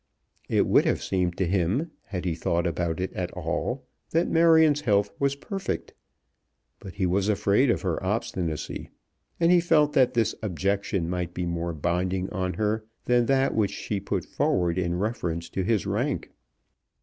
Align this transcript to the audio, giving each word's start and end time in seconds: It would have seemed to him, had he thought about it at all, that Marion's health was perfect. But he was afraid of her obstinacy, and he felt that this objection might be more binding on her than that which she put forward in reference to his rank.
It 0.49 0.65
would 0.65 0.85
have 0.85 1.03
seemed 1.03 1.37
to 1.37 1.45
him, 1.45 1.91
had 2.05 2.25
he 2.25 2.33
thought 2.33 2.65
about 2.65 2.99
it 2.99 3.13
at 3.13 3.29
all, 3.33 3.85
that 4.09 4.27
Marion's 4.27 4.81
health 4.81 5.11
was 5.19 5.35
perfect. 5.35 5.93
But 6.79 6.93
he 6.93 7.05
was 7.05 7.29
afraid 7.29 7.69
of 7.69 7.83
her 7.83 8.03
obstinacy, 8.03 8.89
and 9.39 9.51
he 9.51 9.59
felt 9.59 9.93
that 9.93 10.15
this 10.15 10.33
objection 10.41 11.07
might 11.07 11.35
be 11.35 11.45
more 11.45 11.71
binding 11.73 12.31
on 12.31 12.53
her 12.55 12.83
than 13.05 13.27
that 13.27 13.53
which 13.53 13.69
she 13.73 13.99
put 13.99 14.25
forward 14.25 14.79
in 14.79 14.95
reference 14.97 15.49
to 15.51 15.61
his 15.63 15.85
rank. 15.85 16.31